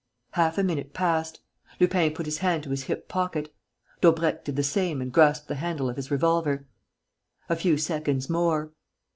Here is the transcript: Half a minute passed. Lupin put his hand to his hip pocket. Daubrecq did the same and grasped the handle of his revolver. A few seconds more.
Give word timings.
Half 0.31 0.57
a 0.57 0.63
minute 0.63 0.95
passed. 0.95 1.41
Lupin 1.79 2.11
put 2.11 2.25
his 2.25 2.39
hand 2.39 2.63
to 2.63 2.71
his 2.71 2.85
hip 2.85 3.07
pocket. 3.07 3.53
Daubrecq 4.01 4.43
did 4.43 4.55
the 4.55 4.63
same 4.63 4.99
and 4.99 5.13
grasped 5.13 5.47
the 5.47 5.53
handle 5.61 5.91
of 5.91 5.95
his 5.95 6.09
revolver. 6.09 6.65
A 7.49 7.55
few 7.55 7.77
seconds 7.77 8.27
more. 8.27 8.71